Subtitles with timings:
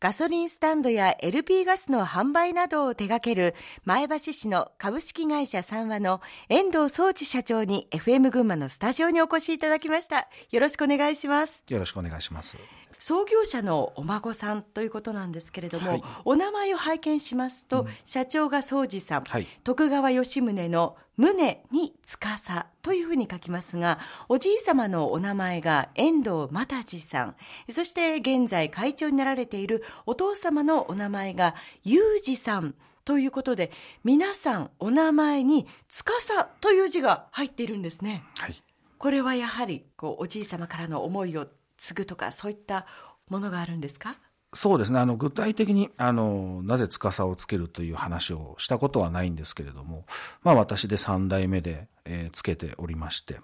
[0.00, 10.28] ガソリンスタンドや LP ガスの販売などを手掛ける前橋市の株式会社三和の遠藤総知社長に FM 群馬のスタジオにお越しいただきました。
[10.52, 11.60] よろしくお願いします。
[11.68, 12.56] よろしくお願いします。
[12.98, 27.36] 創業者のお孫さんということなんですけれども、はい、お名前を拝見しますと、うん、社長が宗司さん、はい、徳川吉宗の宗に司というふうに書きますが、おじい様のお名前が遠藤又次さん、
[27.68, 33.72] そして現在会長になられているお父様のお名前が裕二さんということで、
[34.04, 38.22] 皆さんお名前に司という字が入っているんですね。
[38.38, 38.62] はい。
[38.98, 42.86] これはやはりこうおじい様からの思いを継ぐとかそういった
[43.30, 44.16] ものがあるんですか？
[44.54, 44.98] そうですね。
[44.98, 50.06] あの具体的にあのなぜ司をつけるという話をしたことはないんですけれども、
[50.42, 53.40] まあ、私で3代目で、えー、つけておりまして。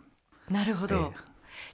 [0.48, 1.12] なるほど、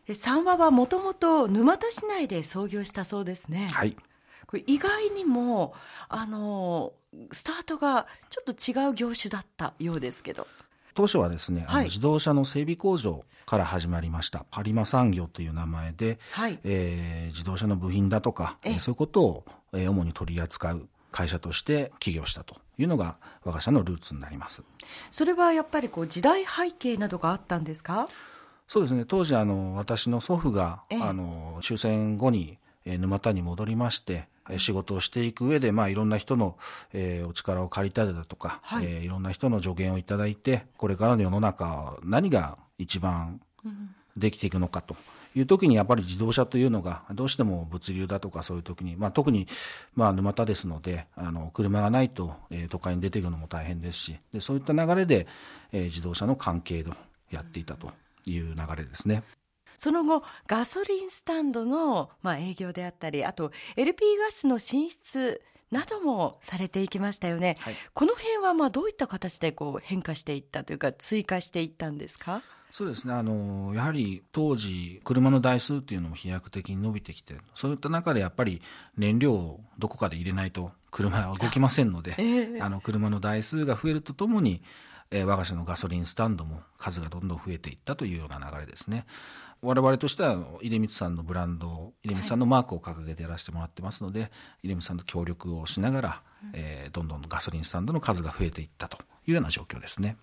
[0.08, 3.68] えー、三和はもともと沼田市内で創業したそうですね。
[3.72, 3.96] はい。
[4.46, 5.74] これ意外にも
[6.08, 6.92] あの
[7.30, 10.48] スタートがちょっと違う業種だったようですけど
[10.94, 14.44] 当初はですね、はい、自動車の整備工場から始まりました。
[14.50, 24.62] パリマ産業という名前で、はい、えー、自動車の部品だとかそういうことを、えー、主に取り扱う会社として起業したというのが我が社のルーツになります。
[25.10, 28.08] それはやっぱりこう時代背景などがあったんですか？
[28.68, 29.04] そうですね。
[29.04, 34.28] 当時あの私の祖父が、あの終戦後に沼田に戻りまして
[34.58, 36.56] 仕事をしていく上で、まあ、いろんな人の、
[36.92, 43.40] えー、お力を借りたりだとか、はいえー、いろんな人の助言をいただいてこれからの世の中何が一番
[44.16, 44.96] できていくのかと
[45.34, 49.46] いう時にやっぱり自動車というのがどうしても物流だとかそういう時に、まあ、特に、
[49.94, 55.26] まあ、沼田ですのであの車がないと、えー、都会に出ていくのも大変ですしでそういった流れで、
[55.72, 56.94] えー、自動車の関係を
[57.30, 57.92] やっていたと
[58.26, 59.22] いう流れですね。
[59.80, 72.42] その後ガソリンスタンドの、まあ、営業であったりあと LP ガスの進出などもされていきましたよね、はい、この辺はまあどういった形でこう変化していったというか追加していったんですか？
[72.70, 73.14] そうですね。
[73.14, 78.60] あのやはり当時車の台数っていうのも飛躍的に伸びてきてそういった中でやっぱり
[78.98, 84.62] 燃料をどこかで入れないと車は動きませんので、 えー、あの車の台数が増えるとともに
[85.10, 89.06] えー、我が社のガソリンスタンドも数がどんどん増えていったというような流れですね。
[89.62, 94.26] 我々としては出光さんのブランド出光さんのマークを掲げてやらせてもらってますので、は
[94.62, 100.16] い、出光さんと協力をしながら、うん、えー、どんどんガソリンスタンドの数が増えていったというような状況ですね。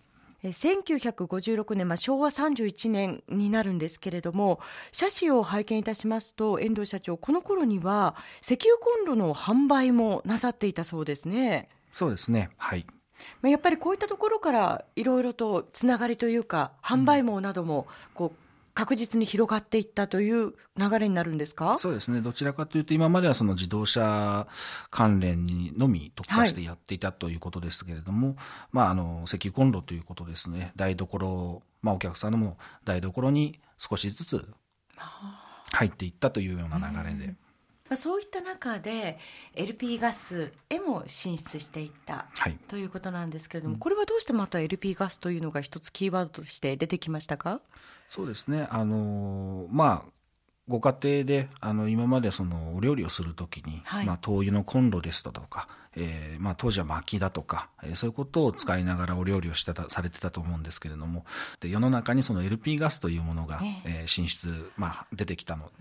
[0.44, 4.60] 1956年、まあ、昭和31年になるんですけれども
[4.92, 11.70] 写真を拝見いたしますと遠藤社長この頃には石油コンロの販売もなさっていたそうですね。
[11.92, 12.86] そうですねはい
[13.44, 18.40] やっぱりこういったところからいろいろとつながりというか販売網などもこう
[18.74, 21.80] 確実に広がっていったという流れになるんですか？
[21.80, 24.46] そうですね、どちらかというと、今まではその自動車
[24.92, 28.36] 関連にのみ特化してやっていたということですけれども、はい、
[28.72, 34.48] まあ、あの石油コンロということですね、台所、まあ、お客さんのも台所に少しずつ
[35.72, 37.34] 入っていったというような流れで。
[37.90, 39.18] まあ、そういった中で
[39.56, 47.62] LP ガスへも進出していった、はい、ということなんですけれども、これはどうしてまた LP ガスというのが一つキーワードとして出てきましたか？
[48.10, 48.68] そうですね。
[48.70, 50.12] あのまあ
[50.68, 55.70] ご家庭であの今までそのお料理をするときに、はい、まあ、灯油のコンロですとか、
[56.00, 61.26] えーまあ、当時は薪だとか、えー、そういうことを使いながらお料理をしたされてたと思うんですけれども
[61.60, 65.72] で世の中にその LP ガスというものが、えー、進出、まあ、出てきたの。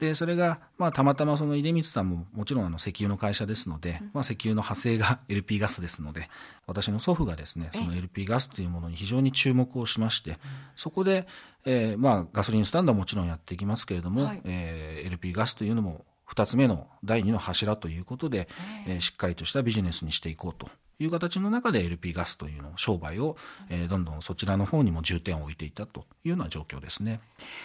[0.00, 6.28] でそれが、まあ、たまたまその出光さんももちろんあの石油の会社ですので、まあ、石油の派生が LP ガスですので
[6.66, 10.36] 私の祖父がですねその LP ガスというものに非常に注目をしまして
[10.76, 11.26] そこで、
[11.64, 18.48] えーまあ、ガソリンスタンドはもちろんやっていきますけれども、はい、えー、LP ガスというのも2つ目の第2の柱ということで、
[18.86, 20.68] えー、しっかりとしたビジネスにしていこうと
[20.98, 23.36] いう形の中で LP ガスというの商売を、
[23.68, 27.20] えー、どんどんそちらの方にも重点を置いていたというような状況ですね。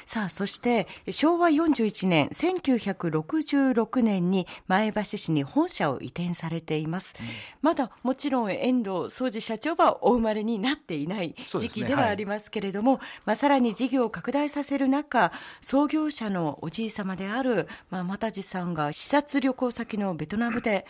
[0.05, 7.15] さあそして昭和41年1966年に前橋市に本社を移転されています。
[7.19, 7.27] うん、
[7.61, 15.31] まだもちろん遠藤総司社長はお生まれになっていない時期ではありますけれども、ねはい、まあさらに事業を拡大させる中
[15.61, 20.85] 創業者のおじい様であるまあ又地さんが視察旅行先のベトナムで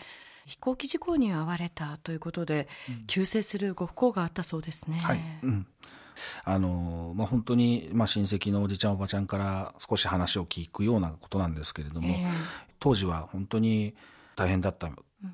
[0.50, 4.98] 飛行機事故に遭われたということで、うん、急性するご不幸があったそうですね。
[4.98, 5.68] はい、うん。
[6.44, 12.28] あのまあ、本当に、まあ、親戚のおじちゃんおばちゃんから少し話を聞くようなことなんですけれども、えー、
[12.80, 13.96] 当時は本当に
[14.36, 14.90] 大変だった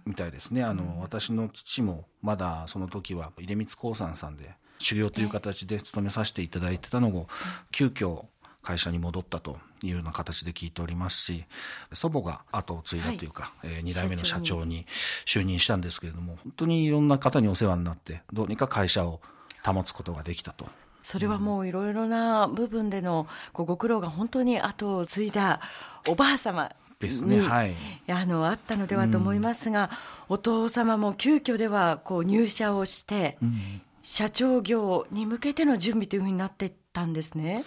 [0.05, 7.27] みたいですね、あの、うん、私の父もまだその時は出光興産さんで修行という形で勤めさせていただいてたのを、
[7.71, 8.25] 急遽
[8.65, 11.45] 会社に戻ったというような形で聞いておりますし
[11.93, 14.85] 祖母が後を継いだというか、はい、えー、2代目の社長に
[15.25, 19.21] 就任したんですけれども本当にいろんな方にお世話になってどうにか会社を
[19.63, 20.65] 保つことができたと。
[21.01, 25.61] それはもういろいろな部分でのご苦労が本当に後を継いだ
[26.07, 27.75] おばあ様ですね、はい、
[28.07, 29.91] あのあったのではと思いますが、
[30.29, 37.65] うん、お父様も急遽ではこう入社をして、うん、社長業に向けての準備というふうになっていったんですね。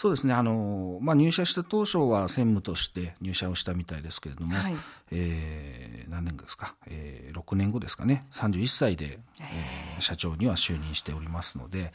[0.00, 0.32] そうですね。
[0.32, 4.76] あの、まあ、入社した当初は専務として入社をしたみたいですけれども、はい、
[5.10, 8.24] えー、何年ですか、えー、6年後ですかね。
[8.30, 11.92] 31歳で、えー、社長には就任しておりますので、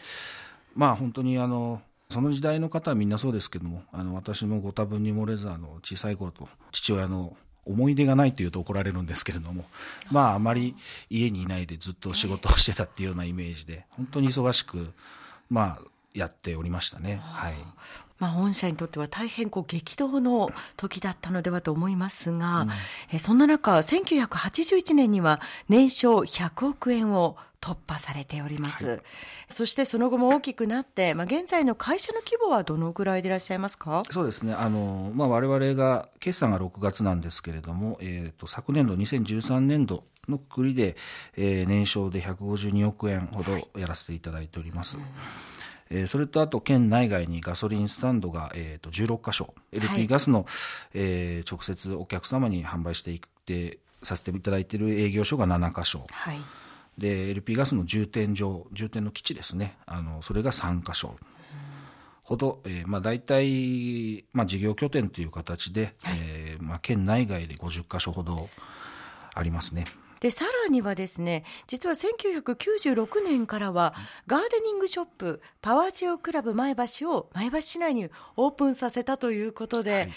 [0.76, 9.64] まあ、本当にあのその時代の方はみんなそうですけどもあの私もご多分に漏れずあの小さい頃と父親の思い出がないというと怒られるんですけれども、
[10.12, 10.76] まあ、あまり
[11.10, 14.92] 家にいないでずっと仕事をしてたっていうようなイメージで、本当に忙しく、
[15.50, 17.20] まあ、やっておりましたね。
[17.24, 17.56] はい。
[18.20, 22.70] まあ、御社にとっては大変こう激動の時だったのではと思いますが、うん、
[23.12, 29.02] えそんな中、1981年には年商100億円を突破されております、はい、
[29.48, 34.04] そしてその後も大きくなって、まあ、現在の会社の規模はどのぐらいでいらっしゃいますか？
[34.12, 34.54] そうですね。
[34.54, 40.98] あの、まあ、我々が決算が6月なんですけれども、えーと、昨年度2013年度のくくりで、
[41.36, 44.98] えー、年商で152億円ほどやらせていただいております。
[44.98, 45.06] はい
[45.96, 50.48] えー、それとあと県内外にガソリンスタンドが、えー、と16箇所 LP ガスの、はい、
[50.96, 56.38] えー、直接お客様に販売していってさせていただいている営業所が7箇所、はい、
[56.98, 59.78] で LP ガスの充填場充填の基地ですね。
[59.86, 61.16] あのそれが3箇所。
[62.24, 68.48] ほど、えーまあ、大体、まあ、事業拠点という形で、はい、えーまあ、県内外で50箇所ほど
[69.36, 69.86] ありますね。
[70.24, 73.94] でさらにはですね実は1996年からは
[74.26, 80.14] ガーデニングショップパワージオクラブ前橋を前橋市内にオープンさせたということで、はい。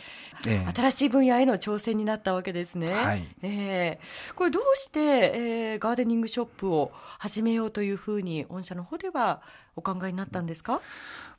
[0.46, 2.92] えー、新しい分野への挑戦になったわけですね。
[2.94, 9.42] はい、えー、これどうして、えー、ガーデニングショップを始めようというふうに御社の方では
[9.74, 10.80] お考えになったんですか？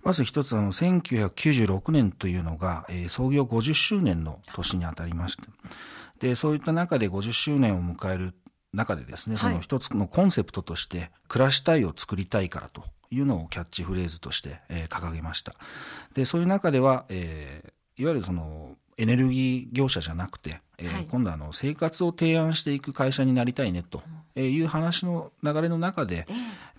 [0.03, 5.43] まず一つあの1996年というのが、えー、創業50周年の年にあたりまして。
[6.19, 8.33] でそういった中で50周年を迎える
[8.77, 15.55] 中でですね、その一つのコンセプトとして、暮らしたいを作りたいからというのをキャッチフレーズとして、えー、掲げました。
[16.13, 24.01] で、そういう中では、えー、いわゆるその、エネルギー業者じゃなくて、えー、はい、今度はあの生活を提案していく会社になりたいねと
[24.39, 26.25] いう話の流れの中で、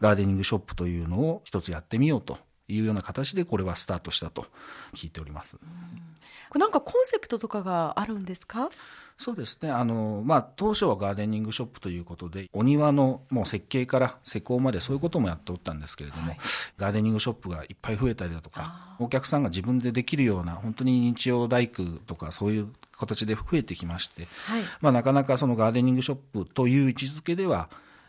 [0.00, 4.46] ガーデニングショップというのを一つやってみようというような形でこれはスタートしたと
[4.94, 5.56] 聞いております。
[5.56, 8.70] これなんかコンセプトとかがあるんですか？
[9.18, 9.70] そうですね。
[9.70, 16.38] あの、まあ、当初はガーデニングショップということで、お庭のもう設計から施工までそういうこともやっておったんですけれども、はい、
[16.76, 27.68] ガーデニングショップがいっぱい増えたりだとか、お客さんが自分でできるような、本当に日曜大工とかそういう形で増えてきまして、はい、まあ、なかなかそのガーデニングショップという位置づけでは、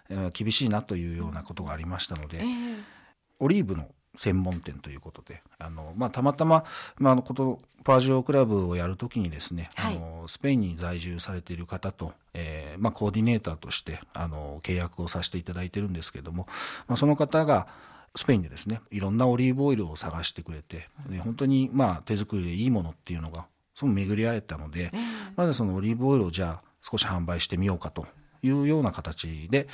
[0.10, 2.84] えー、厳しいなというようなことがありましたので、えー、
[3.40, 3.88] オリーブの
[4.20, 6.66] 専門店ということで、あの、まあ、たまたま、
[6.98, 16.48] まあ、こと、パージオクラブをやるときにですね、はい、あの、スペインに在住されている方と、えー、まあ、コーディネーターとして、あの、契約をさせていただいてるんですけれども、
[16.90, 17.68] まあ、その方が、
[18.14, 24.92] スペインでですね、いろんなオリーブオイルを探してくれて、で本当に、まあ、手作りでいいものっていうのが、その巡り合えたので、
[25.38, 28.06] まずそのオリーブオイルをじゃあ、少し販売してみようかと
[28.42, 29.70] いうような形で、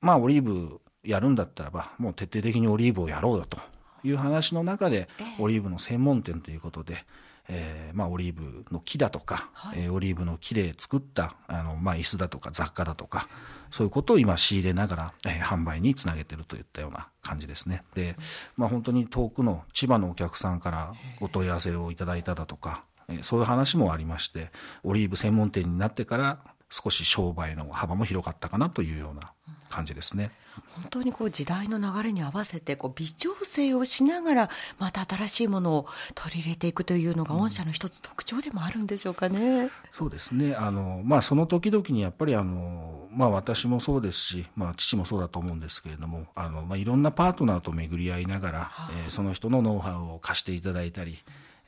[0.00, 3.58] まあ、オリーブやるんだったらば、もう徹底的にオリーブをやろうよと。
[4.02, 7.04] いう話の中で、オリーブの専門店ということで、
[7.52, 13.28] えーまあ、オリーブの木だとか、はい、えー、オリーブの木で作ったあの、まあ、椅子だとか雑貨だとか
[13.72, 17.82] そういうことを今仕入れながら、えー、販売につなげてるといったような感じですね。
[17.94, 18.16] で、
[18.56, 24.50] まあ、本当に遠くの千葉のお客さんからお問い合わせをいただいただとか、えー、そういう話もありまして
[24.84, 26.38] オリーブ専門店になってから
[26.70, 29.32] 少し商売の幅も広がったかなというような
[29.70, 30.30] 感じですね。
[30.74, 39.62] 本当にこう時代の流れに合わせてこう微調整をしながらまた新しいものを取り入れていくというのが御社の一つ特徴でもあるんでしょうかね。
[39.62, 40.54] うん、そうですね。
[40.54, 51.18] あのまあその時々にやっぱりあのまあ私もそうですし、まあ父もそうだと思うんですけれども、あのまあいろんなパートナーと巡り合いながら、はあ、えー、その人のノウハウを貸していただいたり。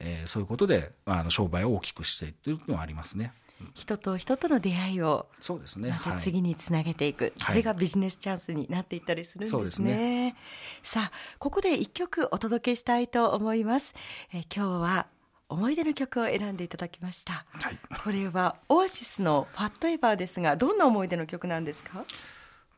[0.05, 3.33] えー、そういうことであの商売を大きくしていっているのはありますね。
[3.75, 5.91] 人と人との出会いをそうですね。
[5.91, 9.95] また次につなげていく、はい、それがビジネスチャンスになっていったりするんですね。
[10.31, 10.37] ね。
[10.83, 13.95] さあここで一曲お届けしたいと思います。
[14.33, 15.07] え今日は
[15.49, 22.05] 思い出の曲を選んでいただきました、はい、これはオアシスの「ファットエバー」ですがどんな思い出の曲なんですか？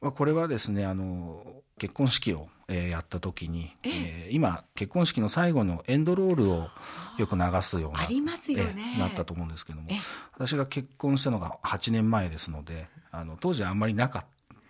[0.05, 1.43] まあ、これはですねあの
[1.79, 6.69] 結婚式を、えー、やった時に、えー、今結婚式の最後のエンドロールを
[7.17, 9.89] よく流すようなありますよね、えー、なったと思うんですけども
[10.35, 14.25] 私が結婚したのが8年前ですのであの当時はあんまりなかっ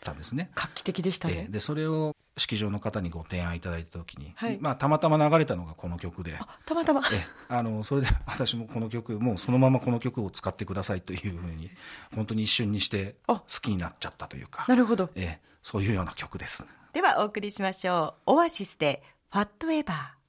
[0.04, 0.50] たんですね。
[0.54, 6.38] 画期的でしたね、えー、でそれを式場の方にご提案いただいた時に、はい、まあ、たまたま流れたのがこの曲で。
[6.66, 7.00] たまたま。
[7.00, 11.70] えあのそれで 私もこの曲もうそのままこの曲を使ってくださいというふうに
[12.14, 14.64] 本当に一瞬にして好きになっちゃったというか。
[14.68, 16.66] なるほど、えそういうような曲です。
[16.92, 18.32] ではお送りしましょう。
[18.32, 20.14] オアシスで「ファットエバー」